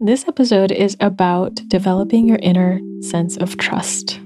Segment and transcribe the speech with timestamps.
[0.00, 4.20] This episode is about developing your inner sense of trust.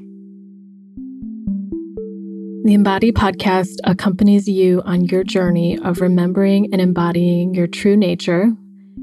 [2.65, 8.53] The Embody podcast accompanies you on your journey of remembering and embodying your true nature,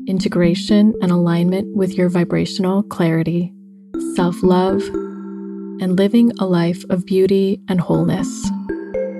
[0.06, 3.52] integration and alignment with your vibrational clarity,
[4.16, 4.84] self love,
[5.82, 8.30] and living a life of beauty and wholeness.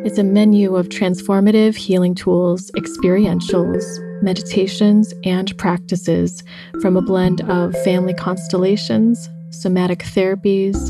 [0.06, 3.84] It's a menu of transformative healing tools, experientials,
[4.22, 6.44] meditations, and practices
[6.82, 10.90] from a blend of family constellations, somatic therapies,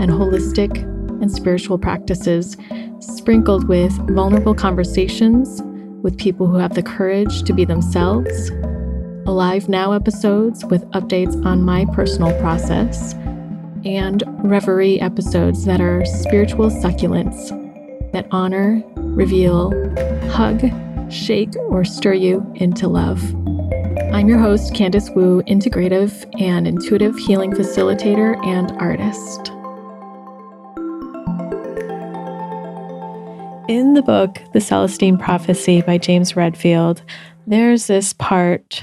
[0.00, 0.82] and holistic
[1.20, 2.56] and spiritual practices,
[3.00, 5.62] sprinkled with vulnerable conversations
[6.02, 8.50] with people who have the courage to be themselves,
[9.26, 13.12] Alive Now episodes with updates on my personal process,
[13.84, 17.50] and Reverie episodes that are spiritual succulents
[18.12, 19.70] that honor, reveal,
[20.30, 20.62] hug,
[21.10, 23.22] shake, or stir you into love.
[24.12, 29.52] I'm your host, Candice Wu, integrative and intuitive healing facilitator and artist.
[33.68, 37.02] In the book, The Celestine Prophecy by James Redfield,
[37.46, 38.82] there's this part,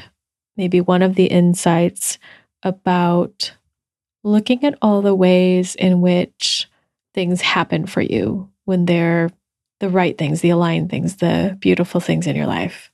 [0.58, 2.20] maybe one of the insights
[2.62, 3.54] about
[4.23, 6.67] looking at all the ways in which
[7.14, 9.32] things happen for you when they're
[9.80, 12.92] the right things, the aligned things, the beautiful things in your life.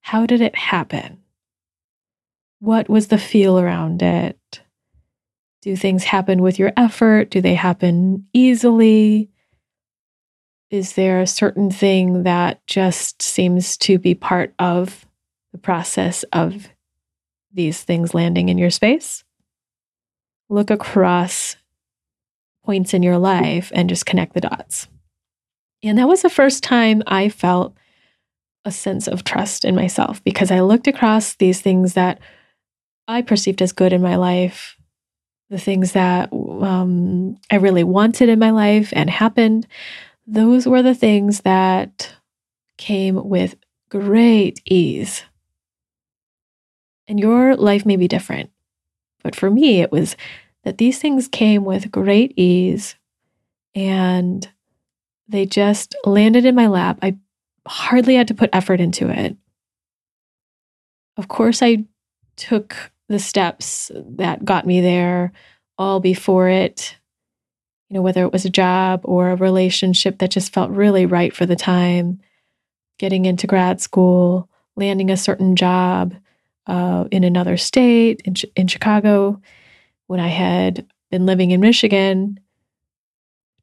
[0.00, 1.18] How did it happen?
[2.60, 4.60] What was the feel around it?
[5.62, 7.30] Do things happen with your effort?
[7.30, 9.30] Do they happen easily?
[10.70, 15.06] Is there a certain thing that just seems to be part of
[15.52, 16.68] the process of
[17.52, 19.24] these things landing in your space?
[20.48, 21.56] Look across
[22.64, 24.88] points in your life and just connect the dots.
[25.82, 27.76] And that was the first time I felt
[28.64, 32.20] a sense of trust in myself because I looked across these things that
[33.06, 34.76] I perceived as good in my life,
[35.48, 39.66] the things that um, I really wanted in my life and happened.
[40.26, 42.12] Those were the things that
[42.76, 43.54] came with
[43.88, 45.22] great ease.
[47.06, 48.50] And your life may be different.
[49.22, 50.16] But for me, it was
[50.64, 52.96] that these things came with great ease
[53.74, 54.46] and
[55.28, 56.98] they just landed in my lap.
[57.02, 57.16] I
[57.66, 59.36] hardly had to put effort into it.
[61.16, 61.84] Of course, I
[62.36, 65.32] took the steps that got me there
[65.76, 66.96] all before it,
[67.88, 71.34] you know, whether it was a job or a relationship that just felt really right
[71.34, 72.20] for the time,
[72.98, 76.14] getting into grad school, landing a certain job
[76.66, 79.40] uh, in another state, in, in Chicago,
[80.06, 82.40] when I had been living in Michigan,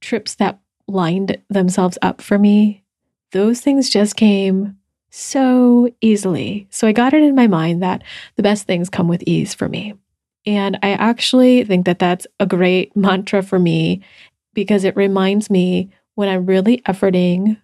[0.01, 2.83] trips that lined themselves up for me,
[3.31, 4.77] those things just came
[5.09, 6.67] so easily.
[6.69, 8.03] So I got it in my mind that
[8.35, 9.93] the best things come with ease for me.
[10.45, 14.01] And I actually think that that's a great mantra for me
[14.53, 17.59] because it reminds me when I'm really efforting,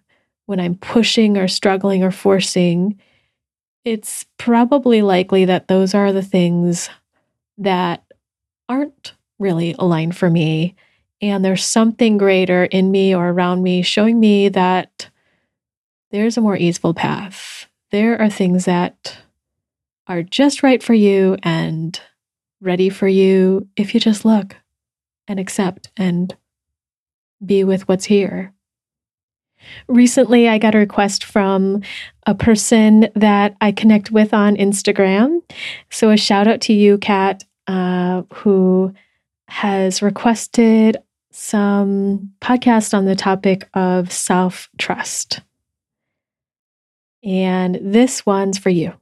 [0.46, 2.98] when I'm pushing or struggling or forcing,
[3.84, 6.90] it's probably likely that those are the things
[7.58, 8.04] that
[8.68, 10.74] aren't really aligned for me
[11.22, 15.08] and there's something greater in me or around me showing me that
[16.10, 17.66] there's a more easeful path.
[17.92, 19.16] There are things that
[20.08, 21.98] are just right for you and
[22.60, 24.56] ready for you if you just look
[25.28, 26.36] and accept and
[27.44, 28.52] be with what's here.
[29.86, 31.82] Recently, I got a request from
[32.26, 35.40] a person that I connect with on Instagram.
[35.88, 38.92] So, a shout out to you, Kat, uh, who
[39.46, 40.96] has requested
[41.32, 45.40] some podcast on the topic of self trust.
[47.24, 48.92] And this one's for you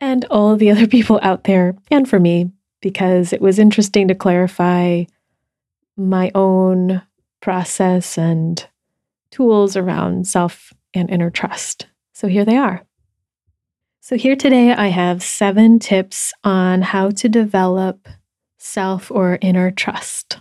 [0.00, 2.50] and all the other people out there, and for me,
[2.80, 5.04] because it was interesting to clarify
[5.96, 7.02] my own
[7.40, 8.66] process and
[9.30, 11.86] tools around self and inner trust.
[12.12, 12.82] So here they are.
[14.00, 18.08] So, here today, I have seven tips on how to develop
[18.56, 20.38] self or inner trust.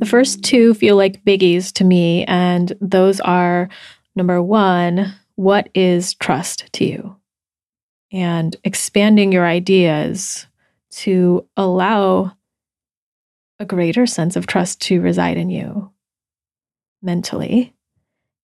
[0.00, 3.68] The first two feel like biggies to me, and those are
[4.16, 7.16] number one, what is trust to you?
[8.10, 10.46] And expanding your ideas
[10.92, 12.32] to allow
[13.58, 15.92] a greater sense of trust to reside in you
[17.02, 17.74] mentally.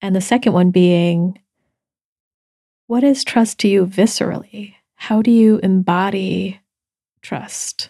[0.02, 1.38] And the second one being,
[2.86, 4.74] what is trust to you viscerally?
[4.96, 6.60] How do you embody
[7.22, 7.88] trust,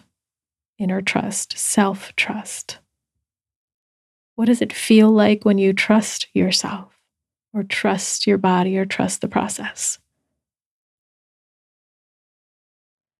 [0.79, 2.79] inner trust, self trust?
[4.37, 6.95] What does it feel like when you trust yourself
[7.53, 9.97] or trust your body or trust the process?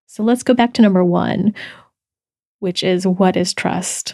[0.06, 1.56] So let's go back to number one,
[2.60, 4.14] which is what is trust?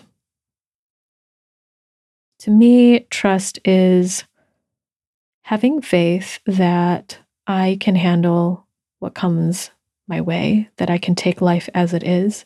[2.40, 4.24] To me, trust is
[5.42, 8.66] having faith that I can handle
[9.00, 9.72] what comes
[10.08, 12.46] my way, that I can take life as it is,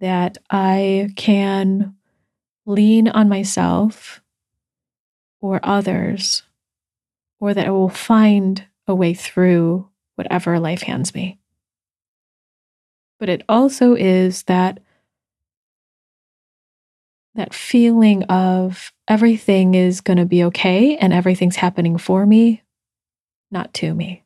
[0.00, 1.94] that I can
[2.66, 4.20] lean on myself
[5.40, 6.42] or others,
[7.40, 11.38] or that I will find a way through whatever life hands me.
[13.18, 14.80] But it also is that
[17.34, 22.62] that feeling of everything is going to be okay and everything's happening for me,
[23.50, 24.24] not to me.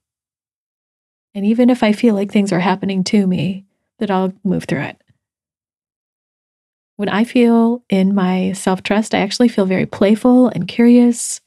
[1.34, 3.64] And even if I feel like things are happening to me,
[3.98, 5.00] that I'll move through it.
[6.96, 11.40] When I feel in my self trust, I actually feel very playful and curious,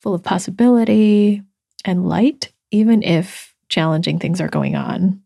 [0.00, 1.42] full of possibility
[1.84, 5.22] and light, even if challenging things are going on.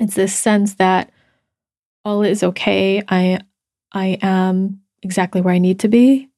[0.00, 1.10] It's this sense that
[2.04, 3.02] all is okay.
[3.08, 3.40] I
[3.92, 6.28] I am exactly where I need to be.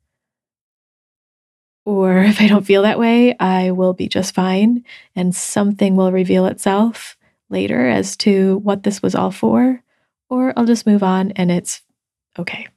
[1.87, 4.85] Or if I don't feel that way, I will be just fine.
[5.17, 7.17] And something will reveal itself
[7.49, 9.83] later as to what this was all for.
[10.31, 11.83] Or I'll just move on and it's
[12.39, 12.69] okay.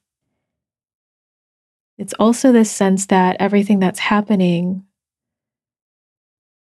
[1.98, 4.84] It's also this sense that everything that's happening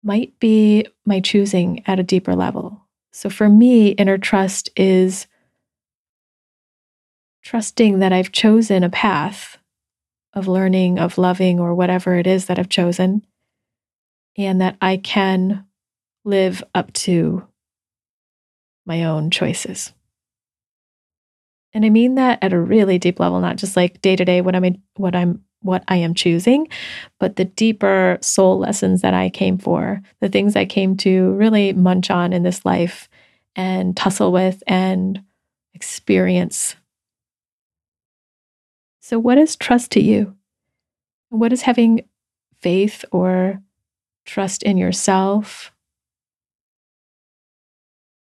[0.02, 2.82] might be my choosing at a deeper level.
[3.12, 5.28] So for me, inner trust is
[7.42, 9.58] trusting that I've chosen a path
[10.34, 13.24] of learning, of loving, or whatever it is that I've chosen,
[14.36, 15.66] and that I can
[16.24, 17.46] live up to
[18.86, 19.92] my own choices.
[21.74, 24.40] And I mean that at a really deep level, not just like day to day
[24.40, 26.68] what I'm what I'm what I am choosing,
[27.20, 31.72] but the deeper soul lessons that I came for, the things I came to really
[31.72, 33.08] munch on in this life
[33.54, 35.22] and tussle with and
[35.72, 36.76] experience
[39.04, 40.36] so, what is trust to you?
[41.28, 42.08] What is having
[42.60, 43.60] faith or
[44.24, 45.71] trust in yourself?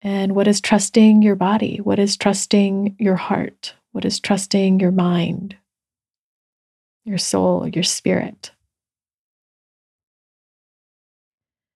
[0.02, 1.78] And what is trusting your body?
[1.78, 3.74] What is trusting your heart?
[3.92, 5.56] What is trusting your mind,
[7.04, 8.52] your soul, your spirit?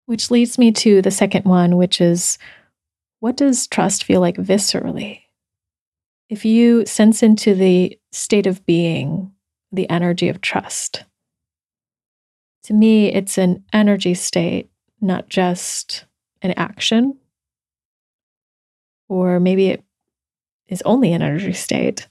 [0.06, 2.38] Which leads me to the second one, which is
[3.20, 5.22] what does trust feel like viscerally?
[6.30, 9.32] If you sense into the state of being,
[9.72, 11.04] the energy of trust,
[12.64, 14.70] to me, it's an energy state,
[15.02, 16.06] not just
[16.42, 17.18] an action.
[19.14, 19.84] Or maybe it
[20.68, 22.08] is only an energy state.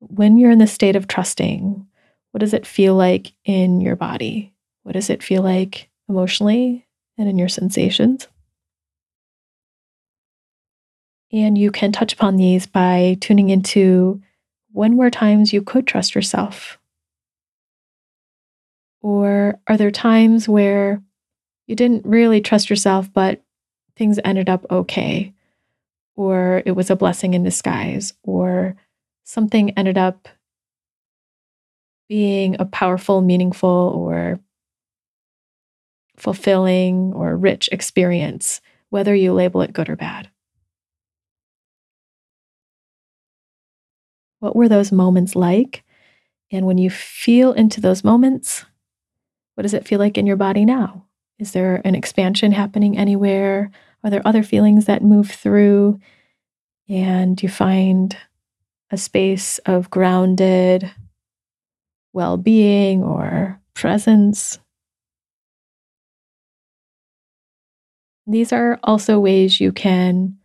[0.00, 1.86] When you're in the state of trusting,
[2.30, 4.52] what does it feel like in your body?
[4.82, 6.86] What does it feel like emotionally
[7.16, 8.28] and in your sensations?
[11.32, 14.20] And you can touch upon these by tuning into
[14.72, 16.78] when were times you could trust yourself?
[19.00, 21.02] Or are there times where
[21.66, 23.42] you didn't really trust yourself, but
[23.96, 25.32] things ended up okay?
[26.18, 28.12] Or it was a blessing in disguise?
[28.24, 28.74] Or
[29.22, 30.26] something ended up
[32.08, 34.40] being a powerful, meaningful, or
[36.16, 38.60] fulfilling or rich experience,
[38.90, 40.28] whether you label it good or bad?
[44.40, 45.84] What were those moments like?
[46.50, 48.64] And when you feel into those moments,
[49.54, 51.04] what does it feel like in your body now?
[51.38, 53.70] Is there an expansion happening anywhere?
[54.02, 56.00] Are there other feelings that move through?
[56.88, 58.16] And you find
[58.90, 60.90] a space of grounded
[62.12, 64.58] well being or presence.
[68.26, 70.38] These are also ways you can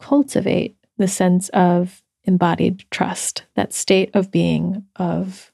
[0.00, 5.52] cultivate the sense of embodied trust, that state of being, of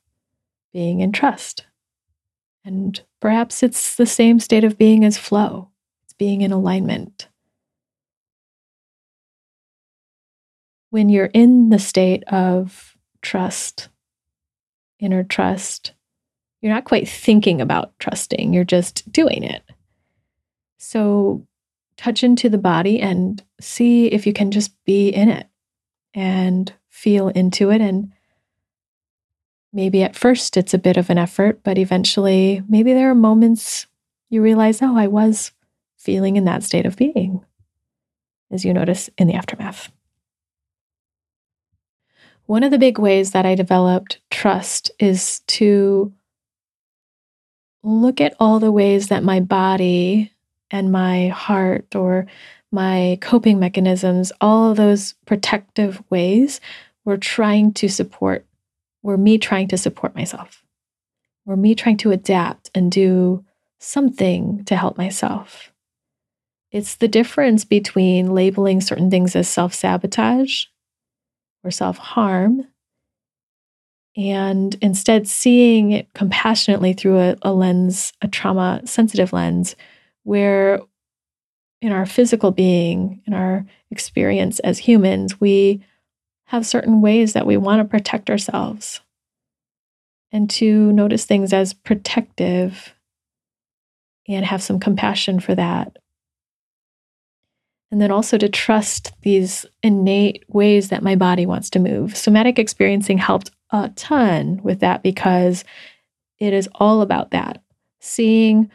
[0.73, 1.67] being in trust.
[2.65, 5.71] And perhaps it's the same state of being as flow,
[6.05, 7.30] it's being in alignment.
[10.91, 13.89] When you're in the state of trust,
[14.99, 15.93] inner trust,
[16.61, 19.63] you're not quite thinking about trusting, you're just doing it.
[20.79, 21.47] So
[21.97, 25.47] touch into the body and see if you can just be in it
[26.15, 27.81] and feel into it.
[27.81, 28.13] And
[29.73, 33.87] maybe at first it's a bit of an effort, but eventually, maybe there are moments
[34.29, 35.53] you realize, oh, I was
[35.97, 37.45] feeling in that state of being,
[38.51, 39.93] as you notice in the aftermath.
[42.51, 46.13] One of the big ways that I developed trust is to
[47.85, 50.33] look at all the ways that my body
[50.69, 52.27] and my heart or
[52.73, 56.61] my coping mechanisms, all of those protective ways
[57.05, 58.45] were trying to support,
[59.05, 60.65] were me trying to support myself,
[61.47, 63.45] were me trying to adapt and do
[63.79, 65.71] something to help myself.
[66.73, 70.65] It's the difference between labeling certain things as self sabotage
[71.65, 72.67] or self harm
[74.17, 79.77] and instead seeing it compassionately through a, a lens, a trauma sensitive lens,
[80.25, 80.81] where
[81.81, 85.83] in our physical being, in our experience as humans, we
[86.47, 89.01] have certain ways that we want to protect ourselves
[90.33, 92.95] and to notice things as protective
[94.29, 95.97] and have some compassion for that.
[97.91, 102.17] And then also to trust these innate ways that my body wants to move.
[102.17, 105.65] Somatic experiencing helped a ton with that because
[106.39, 107.63] it is all about that
[108.01, 108.71] seeing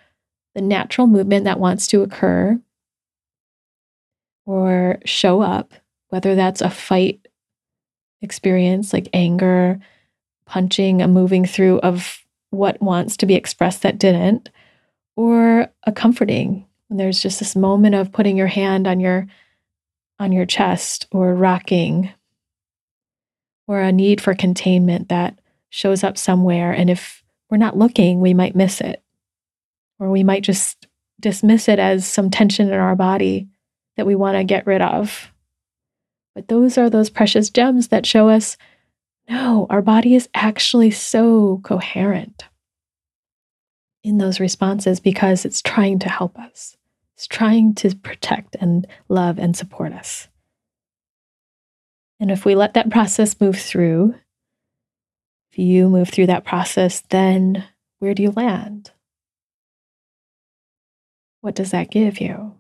[0.54, 2.60] the natural movement that wants to occur
[4.46, 5.74] or show up,
[6.10, 7.28] whether that's a fight
[8.22, 9.80] experience like anger,
[10.46, 14.50] punching, a moving through of what wants to be expressed that didn't,
[15.16, 19.28] or a comforting when there's just this moment of putting your hand on your
[20.20, 22.12] on your chest or rocking
[23.68, 25.40] or a need for containment that
[25.70, 26.72] shows up somewhere.
[26.72, 29.02] And if we're not looking we might miss it.
[30.00, 30.88] Or we might just
[31.20, 33.48] dismiss it as some tension in our body
[33.98, 35.32] that we want to get rid of.
[36.34, 38.58] But those are those precious gems that show us
[39.30, 42.46] no our body is actually so coherent
[44.06, 46.78] in those responses because it's trying to help us.
[47.16, 50.28] It's trying to protect and love and support us.
[52.20, 54.14] And if we let that process move through,
[55.52, 57.66] if you move through that process, then
[57.98, 58.92] where do you land?
[61.42, 62.54] What does that give you?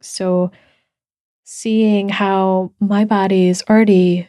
[0.00, 0.50] So,
[1.44, 4.28] seeing how my body is already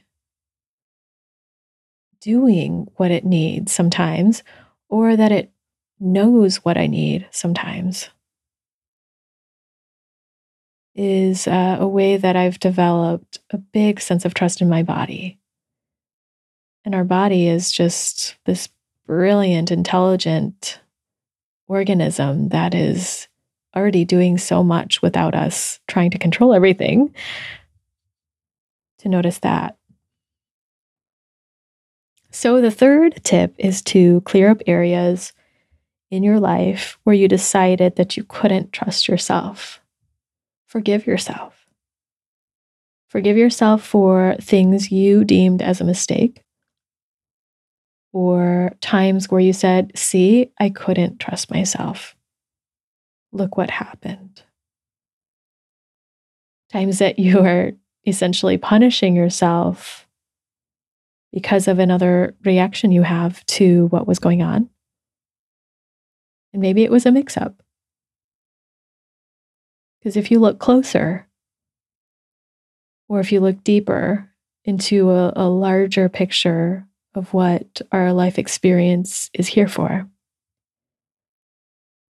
[2.22, 4.44] doing what it needs sometimes,
[4.90, 5.52] or that it
[6.00, 8.10] knows what I need sometimes
[10.96, 15.38] is uh, a way that I've developed a big sense of trust in my body.
[16.86, 18.70] And our body is just this
[19.06, 20.80] brilliant, intelligent
[21.68, 23.28] organism that is
[23.76, 27.14] already doing so much without us trying to control everything.
[29.00, 29.78] To notice that.
[32.32, 35.32] So, the third tip is to clear up areas
[36.16, 39.82] in your life where you decided that you couldn't trust yourself,
[40.66, 41.68] forgive yourself.
[43.10, 46.44] Forgive yourself for things you deemed as a mistake,
[48.12, 52.16] or times where you said, See, I couldn't trust myself.
[53.32, 54.44] Look what happened.
[56.72, 57.72] Times that you are
[58.06, 60.08] essentially punishing yourself
[61.32, 64.70] because of another reaction you have to what was going on.
[66.56, 67.62] And maybe it was a mix up.
[70.00, 71.28] Because if you look closer,
[73.10, 74.32] or if you look deeper
[74.64, 80.10] into a, a, larger picture of what our life experience is here for,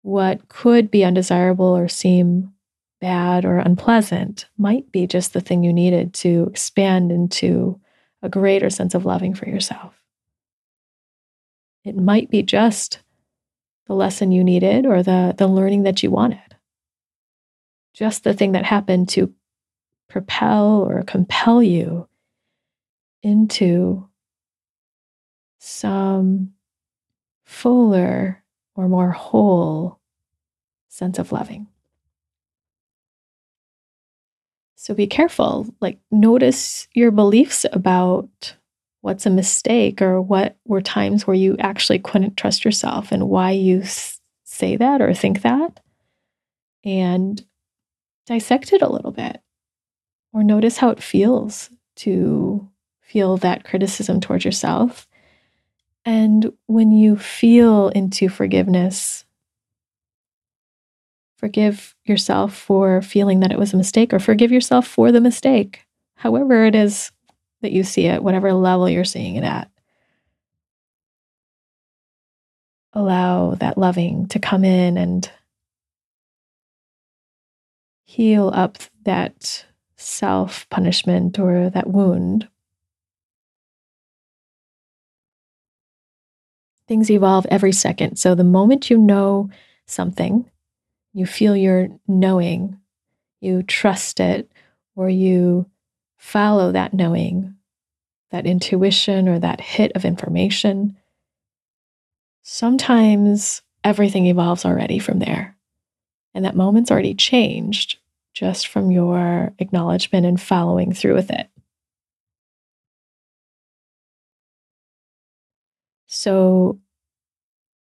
[0.03, 2.53] what could be undesirable or seem
[3.01, 7.81] bad or unpleasant might be just the thing you needed to expand into
[8.21, 9.99] a greater sense of loving for yourself.
[11.83, 12.99] It might be just
[13.87, 16.39] the lesson you needed or the, the learning that you wanted.
[17.93, 19.33] Just the thing that happened to
[20.09, 22.07] propel or compel you
[23.23, 24.07] into
[25.59, 26.53] some
[27.45, 28.43] fuller
[28.75, 29.99] or more whole
[30.87, 31.67] sense of loving.
[34.75, 38.55] So be careful, like notice your beliefs about
[39.01, 43.51] what's a mistake or what were times where you actually couldn't trust yourself and why
[43.51, 43.83] you
[44.43, 45.79] say that or think that?
[46.83, 47.43] And
[48.25, 49.41] dissect it a little bit
[50.33, 52.67] or notice how it feels to
[53.01, 55.07] feel that criticism towards yourself.
[56.05, 59.25] And when you feel into forgiveness
[61.37, 65.85] forgive yourself for feeling that it was a mistake or forgive yourself for the mistake
[66.15, 67.11] however it is
[67.61, 69.69] that you see it, whatever level you're seeing it at.
[72.93, 75.29] Allow that loving to come in and
[78.05, 79.65] heal up that
[79.97, 82.47] self punishment or that wound.
[86.87, 88.15] Things evolve every second.
[88.15, 89.49] So the moment you know
[89.87, 90.49] something,
[91.13, 92.79] you feel your knowing,
[93.41, 94.49] you trust it,
[94.95, 95.69] or you
[96.17, 97.55] follow that knowing,
[98.31, 100.97] that intuition or that hit of information,
[102.43, 105.55] sometimes everything evolves already from there.
[106.33, 107.97] And that moment's already changed
[108.33, 111.49] just from your acknowledgement and following through with it.
[116.05, 116.79] So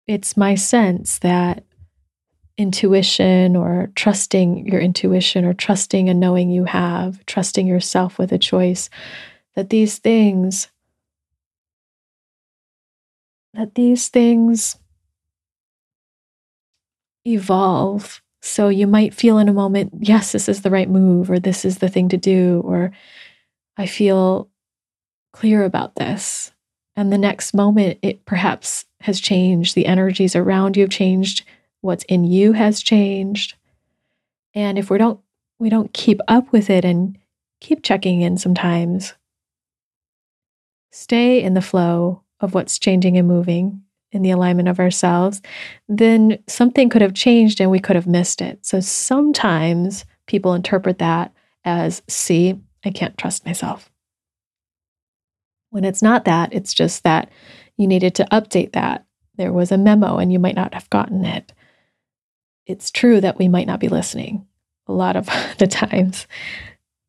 [0.07, 1.64] it's my sense that
[2.57, 8.37] intuition or trusting your intuition or trusting a knowing you have, trusting yourself with a
[8.37, 8.89] choice,
[9.55, 10.69] that these things,
[13.53, 14.77] that these things
[17.25, 18.21] evolve.
[18.41, 21.65] So you might feel in a moment, yes, this is the right move, or this
[21.65, 22.91] is the thing to do, or
[23.75, 24.49] I feel
[25.33, 26.51] clear about this.
[26.95, 29.75] And the next moment, it perhaps has changed.
[29.75, 31.43] The energies around you have changed
[31.85, 33.55] what's in you has changed.
[34.53, 35.19] And if we don't
[35.57, 37.17] we don't keep up with it and
[37.61, 39.13] keep checking in sometimes,
[40.91, 45.41] stay in the flow of what's changing and moving in the alignment of ourselves,
[45.87, 48.65] then something could have changed and we could have missed it.
[48.65, 53.89] So sometimes people interpret that as, see, I can't trust myself.
[55.69, 57.29] When it's not that, it's just that
[57.77, 59.05] you needed to update that.
[59.37, 61.53] There was a memo and you might not have gotten it
[62.65, 64.45] it's true that we might not be listening
[64.87, 65.25] a lot of
[65.57, 66.27] the times.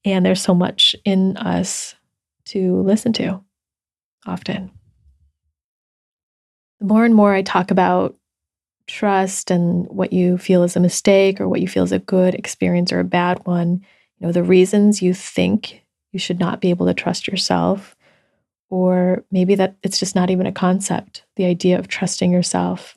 [0.05, 1.95] And there's so much in us
[2.47, 3.43] to listen to
[4.27, 4.71] often.
[6.81, 8.17] The more and more I talk about
[8.87, 12.35] trust and what you feel is a mistake or what you feel is a good
[12.35, 13.85] experience or a bad one,
[14.19, 17.97] you know, the reasons you think you should not be able to trust yourself,
[18.71, 22.97] or maybe that it's just not even a concept, the idea of trusting yourself,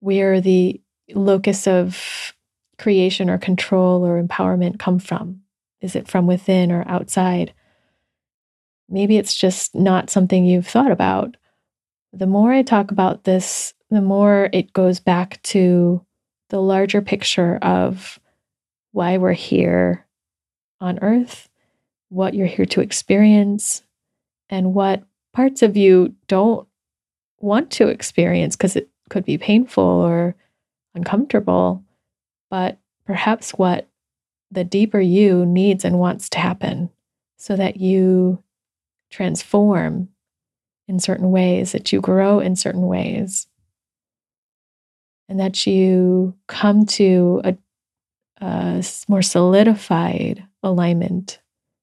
[0.00, 0.80] where the
[1.14, 2.34] locus of
[2.78, 5.40] creation or control or empowerment come from?
[5.80, 7.52] Is it from within or outside?
[8.88, 11.36] Maybe it's just not something you've thought about.
[12.12, 16.04] The more I talk about this, the more it goes back to
[16.48, 18.18] the larger picture of
[18.92, 20.06] why we're here
[20.80, 21.48] on earth,
[22.08, 23.82] what you're here to experience,
[24.48, 26.66] and what parts of you don't
[27.40, 30.34] want to experience because it could be painful or
[30.98, 31.82] uncomfortable,
[32.50, 33.88] but perhaps what
[34.50, 36.90] the deeper you needs and wants to happen
[37.36, 38.42] so that you
[39.10, 40.08] transform
[40.86, 43.46] in certain ways, that you grow in certain ways,
[45.28, 47.56] and that you come to a,
[48.40, 51.40] a more solidified alignment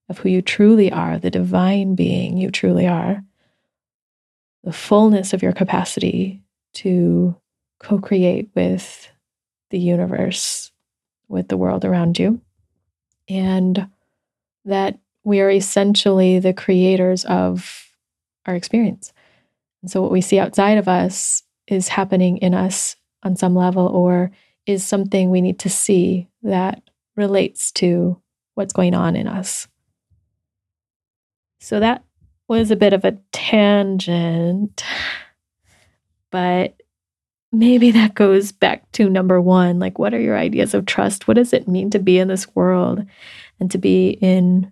[0.09, 3.23] of who you truly are, the divine being you truly are,
[4.63, 6.41] the fullness of your capacity
[6.73, 7.35] to
[7.79, 9.09] co create with
[9.69, 10.71] the universe,
[11.27, 12.41] with the world around you,
[13.27, 13.87] and
[14.65, 17.89] that we are essentially the creators of
[18.45, 19.11] our experience.
[19.81, 23.87] And so, what we see outside of us is happening in us on some level,
[23.87, 24.31] or
[24.65, 26.81] is something we need to see that
[27.15, 28.21] relates to
[28.53, 29.67] what's going on in us.
[31.59, 32.03] So, that
[32.47, 34.83] was a bit of a tangent,
[36.31, 36.81] but
[37.59, 41.27] maybe that goes back to number one like, what are your ideas of trust?
[41.27, 43.05] What does it mean to be in this world
[43.59, 44.71] and to be in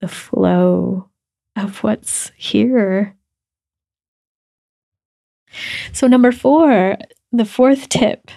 [0.00, 1.08] the flow
[1.56, 3.14] of what's here?
[5.92, 6.96] So, number four,
[7.32, 8.30] the fourth tip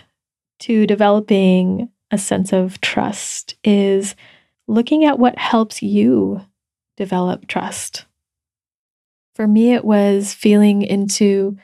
[0.60, 4.15] to developing a sense of trust is
[4.68, 6.42] looking at what helps you
[6.98, 8.06] develop trust.
[9.36, 11.58] For me, it was feeling into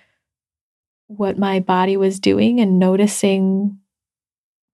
[1.17, 3.79] what my body was doing and noticing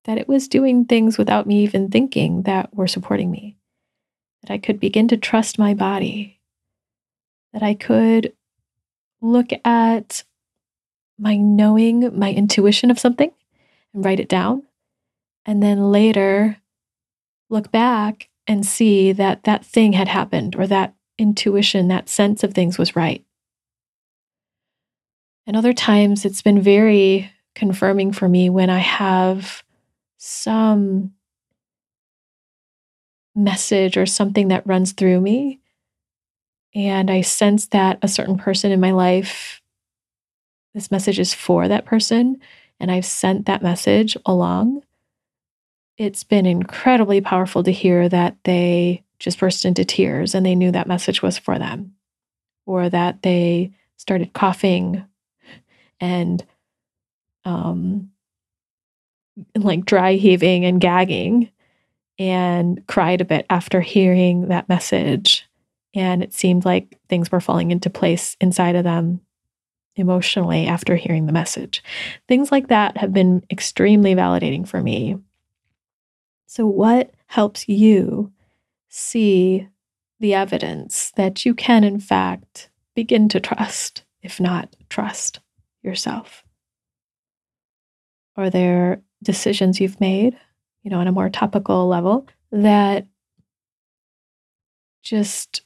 [0.06, 3.58] that it was doing things without me even thinking that were supporting me.
[4.41, 6.39] That I could begin to trust my body.
[7.54, 8.34] That I could
[9.21, 10.23] look at
[11.19, 13.32] my knowing, my intuition of something
[13.93, 14.63] and write it down.
[15.45, 16.58] And then later
[17.49, 22.54] look back and see that that thing had happened or that intuition, that sense of
[22.54, 23.23] things was right.
[25.47, 29.63] And other times it's been very confirming for me when I have
[30.17, 31.13] some
[33.36, 35.60] message or something that runs through me.
[36.73, 39.62] And I sense that a certain person in my life,
[40.73, 42.39] this message is for that person.
[42.80, 44.84] And I've sent that message along.
[45.97, 50.71] It's been incredibly powerful to hear that they just burst into tears and they knew
[50.71, 51.93] that message was for them,
[52.65, 55.06] or that they started coughing
[56.01, 56.43] and
[57.45, 58.09] um,
[59.55, 61.49] like dry heaving and gagging
[62.19, 65.47] and cried a bit after hearing that message.
[65.93, 69.21] And it seemed like things were falling into place inside of them
[69.95, 71.83] emotionally after hearing the message.
[72.27, 75.17] Things like that have been extremely validating for me.
[76.47, 78.31] So, what helps you
[78.89, 79.67] see
[80.19, 85.39] the evidence that you can, in fact, begin to trust, if not trust
[85.84, 86.44] yourself?
[88.36, 90.38] Are there decisions you've made,
[90.84, 93.08] you know, on a more topical level that
[95.04, 95.62] just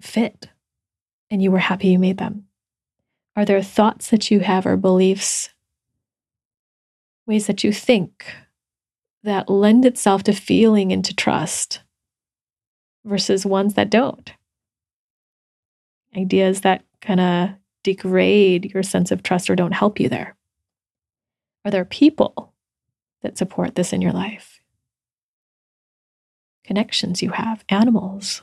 [0.00, 0.48] fit
[1.30, 2.46] and you were happy you made them?
[3.36, 5.50] Are there thoughts that you have or beliefs,
[7.26, 8.34] ways that you think
[9.22, 11.82] that lend itself to feeling into trust
[13.04, 14.32] versus ones that don't?
[16.16, 17.50] Ideas that kind of
[17.86, 20.34] degrade your sense of trust or don't help you there?
[21.64, 22.52] Are there people
[23.22, 24.60] that support this in your life?
[26.64, 28.42] Connections you have, animals.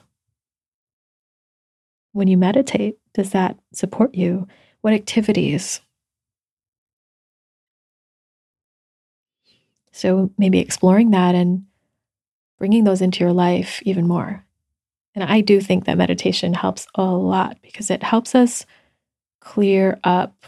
[2.14, 4.48] When you meditate, does that support you?
[4.80, 5.82] What activities?
[9.92, 11.66] So maybe exploring that and
[12.60, 14.46] bringing those into your life even more.
[15.16, 18.66] And I do think that meditation helps a lot because it helps us
[19.44, 20.46] clear up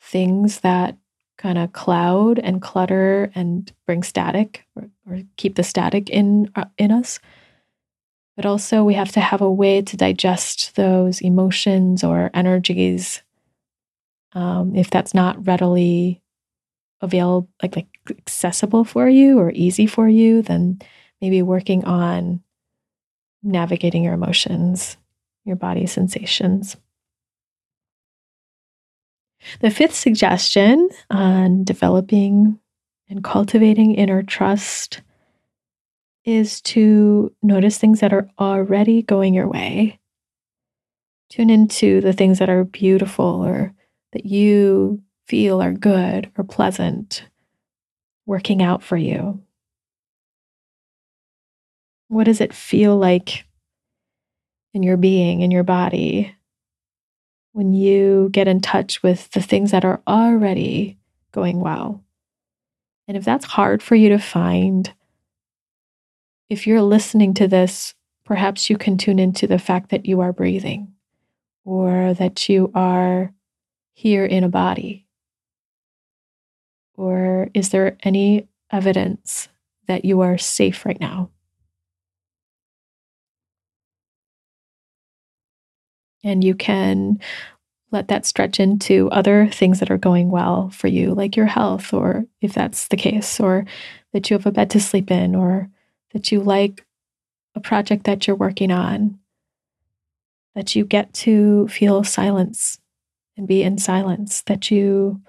[0.00, 0.96] things that
[1.36, 6.64] kind of cloud and clutter and bring static or, or keep the static in uh,
[6.78, 7.18] in us.
[8.36, 13.22] But also we have to have a way to digest those emotions or energies
[14.34, 16.22] um, if that's not readily
[17.00, 20.80] available like, like accessible for you or easy for you then
[21.20, 22.40] maybe working on
[23.42, 24.96] navigating your emotions
[25.44, 26.76] your body sensations
[29.60, 32.58] the fifth suggestion on developing
[33.08, 35.02] and cultivating inner trust
[36.24, 39.98] is to notice things that are already going your way.
[41.30, 43.74] Tune into the things that are beautiful or
[44.12, 47.24] that you feel are good or pleasant,
[48.26, 49.42] working out for you.
[52.08, 53.46] What does it feel like
[54.74, 56.34] in your being, in your body,
[57.52, 60.98] when you get in touch with the things that are already
[61.32, 62.02] going well?
[63.08, 64.92] And if that's hard for you to find,
[66.48, 70.32] if you're listening to this, perhaps you can tune into the fact that you are
[70.32, 70.92] breathing
[71.64, 73.32] or that you are
[73.92, 75.06] here in a body.
[76.94, 79.48] Or is there any evidence
[79.86, 81.30] that you are safe right now?
[86.24, 87.20] And you can
[87.90, 91.92] let that stretch into other things that are going well for you, like your health,
[91.92, 93.66] or if that's the case, or
[94.12, 95.68] that you have a bed to sleep in, or
[96.12, 96.84] that you like
[97.54, 99.18] a project that you're working on,
[100.54, 102.78] that you get to feel silence
[103.36, 105.20] and be in silence, that you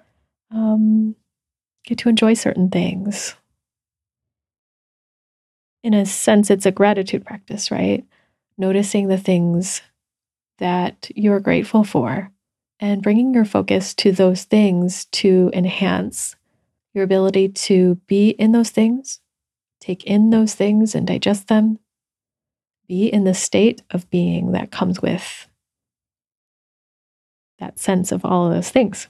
[0.51, 1.15] um,
[1.85, 3.35] get to enjoy certain things.
[5.83, 8.05] In a sense, it's a gratitude practice, right?
[8.57, 9.81] Noticing the things
[10.63, 12.31] that you're grateful for
[12.79, 16.35] and bringing your focus to those things to enhance
[16.95, 19.19] your ability to be in those things
[19.83, 21.77] Take in those things and digest them.
[22.87, 25.49] Be in the state of being that comes with
[27.59, 29.09] that sense of all of those things.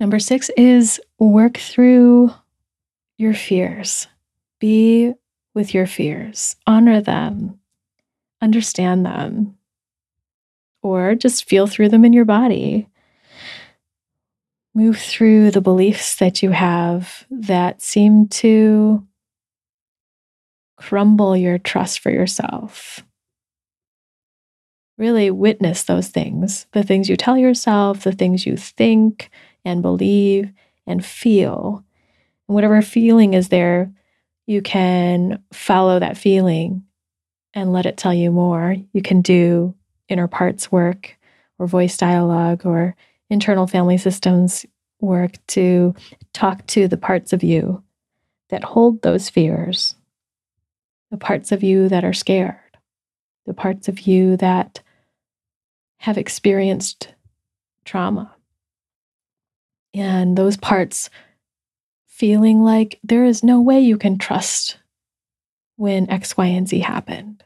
[0.00, 2.32] Number six is work through
[3.16, 4.08] your fears.
[4.58, 5.14] Be
[5.54, 7.60] with your fears, honor them,
[8.40, 9.56] understand them,
[10.82, 12.88] or just feel through them in your body.
[14.74, 19.04] Move through the beliefs that you have that seem to
[20.76, 23.04] crumble your trust for yourself.
[24.96, 29.30] Really witness those things the things you tell yourself, the things you think
[29.64, 30.52] and believe
[30.86, 31.84] and feel.
[32.46, 33.92] Whatever feeling is there,
[34.46, 36.84] you can follow that feeling
[37.58, 38.76] and let it tell you more.
[38.92, 39.74] You can do
[40.08, 41.18] inner parts work
[41.58, 42.94] or voice dialogue or
[43.30, 44.64] internal family systems
[45.00, 45.94] work to
[46.32, 47.82] talk to the parts of you
[48.48, 49.96] that hold those fears,
[51.10, 52.56] the parts of you that are scared,
[53.44, 54.80] the parts of you that
[55.98, 57.12] have experienced
[57.84, 58.32] trauma.
[59.94, 61.10] And those parts
[62.06, 64.78] feeling like there is no way you can trust
[65.76, 67.44] when X, Y, and Z happened.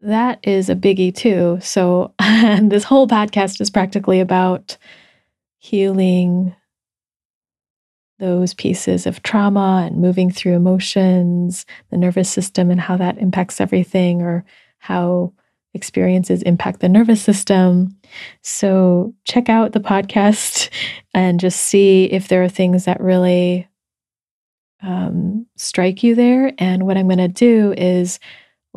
[0.00, 1.58] That is a biggie too.
[1.60, 4.76] So, this whole podcast is practically about
[5.58, 6.54] healing
[8.18, 13.60] those pieces of trauma and moving through emotions, the nervous system, and how that impacts
[13.60, 14.44] everything, or
[14.78, 15.32] how
[15.74, 17.96] experiences impact the nervous system.
[18.42, 20.70] So, check out the podcast
[21.14, 23.68] and just see if there are things that really
[24.82, 26.52] um, strike you there.
[26.58, 28.18] And what I'm going to do is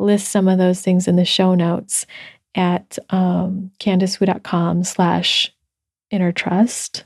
[0.00, 2.06] list some of those things in the show notes
[2.54, 5.52] at um, candicewu.com slash
[6.10, 7.04] inner trust,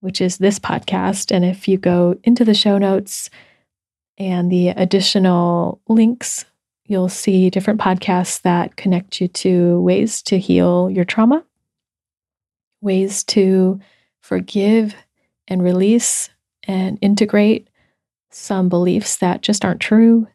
[0.00, 1.30] which is this podcast.
[1.34, 3.30] And if you go into the show notes
[4.16, 6.44] and the additional links,
[6.84, 11.44] you'll see different podcasts that connect you to ways to heal your trauma,
[12.80, 13.78] ways to
[14.20, 14.94] forgive
[15.46, 16.30] and release
[16.64, 17.68] and integrate
[18.30, 20.26] some beliefs that just aren't true,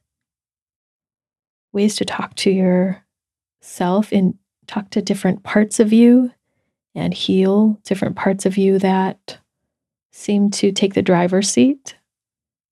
[1.74, 4.36] ways to talk to yourself and
[4.68, 6.32] talk to different parts of you
[6.96, 9.38] and heal different parts of you that
[10.12, 11.96] seem to take the driver's seat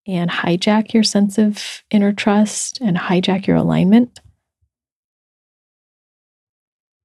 [0.07, 4.19] and hijack your sense of inner trust and hijack your alignment.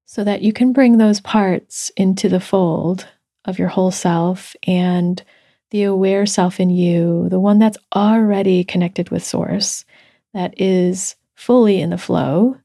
[0.05, 3.07] So that you can bring those parts into the fold
[3.45, 5.21] of your whole self and
[5.71, 9.83] the aware self in you, the one that's already connected with source,
[10.33, 12.57] that is fully in the flow,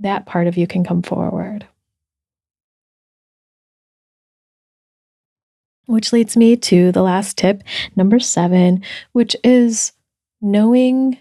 [0.00, 1.66] that part of you can come forward.
[5.86, 7.62] Which leads me to the last tip,
[7.94, 9.92] number seven, which is
[10.40, 11.18] knowing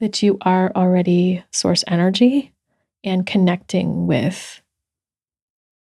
[0.00, 2.52] that you are already source energy
[3.04, 4.60] and connecting with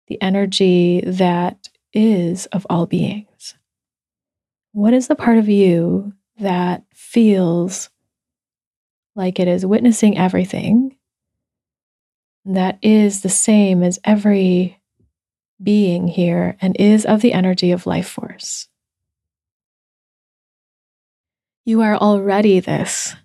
[0.08, 3.54] the energy that is of all beings.
[4.72, 7.90] What is the part of you that feels
[9.16, 10.96] like it is witnessing everything
[12.44, 14.80] that is the same as every
[15.60, 18.68] being here and is of the energy of life force?
[21.64, 23.16] You are already this.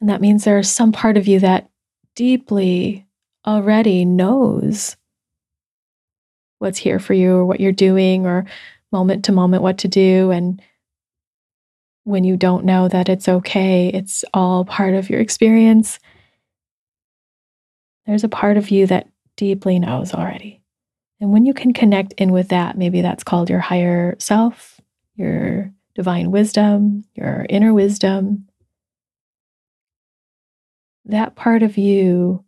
[0.00, 1.70] And that means there is some part of you that
[2.14, 3.06] deeply
[3.46, 4.96] already knows
[6.58, 8.44] what's here for you or what you're doing or
[8.92, 10.30] moment to moment what to do.
[10.30, 10.60] And
[12.04, 15.98] when you don't know that it's okay, it's all part of your experience.
[18.06, 20.62] There's a part of you that deeply knows already.
[21.20, 24.80] And when you can connect in with that, maybe that's called your higher self,
[25.16, 28.46] your divine wisdom, your inner wisdom.
[31.06, 32.44] That part of you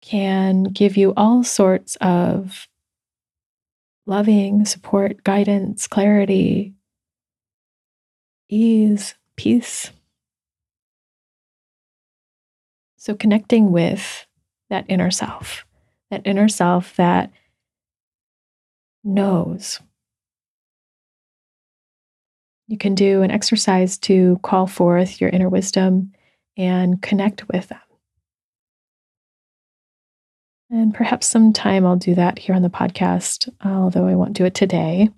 [0.00, 2.68] can give you all sorts of
[4.06, 6.74] loving support, guidance, clarity,
[8.48, 9.90] ease, peace.
[12.96, 14.26] So, connecting with
[14.70, 15.64] that inner self,
[16.10, 17.30] that inner self that
[19.04, 19.80] knows.
[22.66, 26.12] You can do an exercise to call forth your inner wisdom
[26.56, 27.80] and connect with them.
[30.70, 34.54] And perhaps sometime I'll do that here on the podcast, although I won't do it
[34.54, 35.08] today.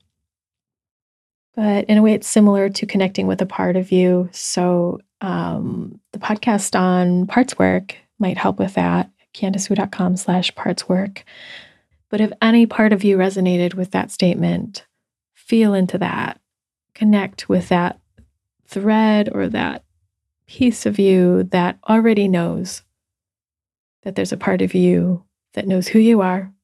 [1.60, 4.30] But in a way, it's similar to connecting with a part of you.
[4.32, 9.10] So um, the podcast on parts work might help with that.
[9.34, 11.22] CandiceWu.com slash parts work.
[12.08, 14.86] But if any part of you resonated with that statement,
[15.34, 16.40] feel into that,
[16.94, 18.00] connect with that
[18.66, 19.84] thread or that
[20.46, 22.84] piece of you that already knows
[24.04, 26.54] that there's a part of you that knows who you are,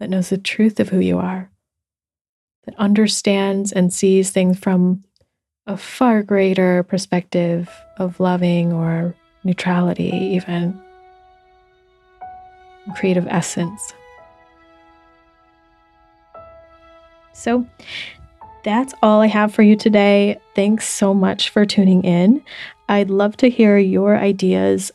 [0.00, 1.50] that knows the truth of who you are,
[2.66, 5.04] that understands and sees things from
[5.66, 10.80] a far greater perspective of loving or neutrality, even
[12.94, 13.94] creative essence.
[17.32, 17.66] So,
[18.62, 20.38] that's all I have for you today.
[20.54, 22.42] Thanks so much for tuning in.
[22.88, 24.90] I'd love to hear your ideas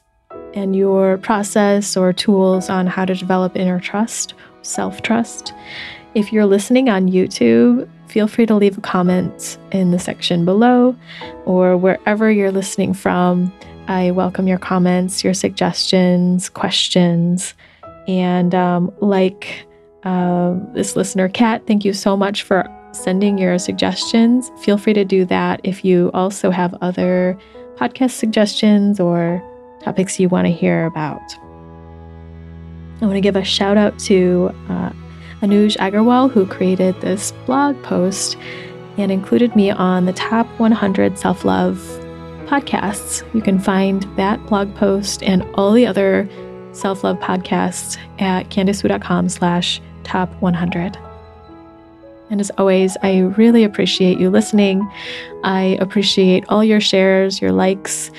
[0.54, 5.54] and your process or tools on how to develop inner trust, self trust.
[6.16, 10.96] If you're listening on YouTube, feel free to leave a comment in the section below
[11.46, 13.54] or wherever you're listening from.
[13.88, 17.54] I welcome your comments, your suggestions, questions.
[18.08, 19.68] And um, like
[20.04, 24.52] uh, this listener, Kat, thank you so much for sending your suggestions.
[24.64, 27.38] Feel free to do that if you also have other
[27.76, 29.44] podcast suggestions or
[29.84, 31.22] topics you want to hear about.
[33.02, 34.92] I want to give a shout out to uh,
[35.42, 38.38] Anuj Agarwal, who created this blog post
[38.98, 41.78] and included me on the top 100 self love
[42.46, 43.24] podcasts.
[43.34, 46.28] You can find that blog post and all the other
[46.72, 50.98] self-love podcasts at candicewu.com slash top 100.
[52.32, 54.88] And as always, I really appreciate you listening.
[55.44, 58.12] I appreciate all your shares, your likes,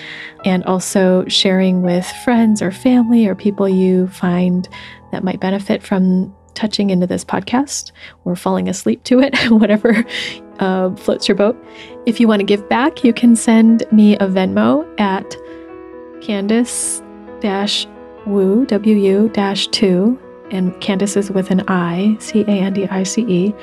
[0.45, 4.69] and also sharing with friends or family or people you find
[5.13, 7.93] that might benefit from touching into this podcast
[8.25, 10.05] or falling asleep to it, whatever
[10.59, 11.57] uh, floats your boat.
[12.07, 15.37] If you want to give back, you can send me a Venmo at
[16.21, 17.03] Candice
[18.27, 19.31] Wu W U
[19.73, 20.19] two,
[20.51, 23.55] and Candice is with an I, C A N D I C E.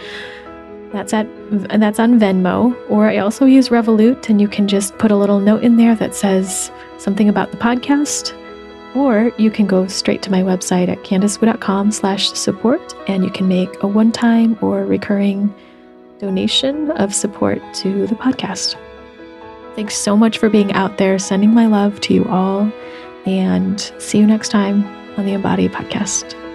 [0.91, 1.27] That's at
[1.79, 5.39] that's on Venmo, or I also use Revolut, and you can just put a little
[5.39, 8.33] note in there that says something about the podcast,
[8.97, 13.47] or you can go straight to my website at candicewu.com slash support, and you can
[13.47, 15.53] make a one-time or recurring
[16.19, 18.75] donation of support to the podcast.
[19.75, 22.71] Thanks so much for being out there, sending my love to you all,
[23.27, 24.83] and see you next time
[25.17, 26.46] on the Embody Podcast.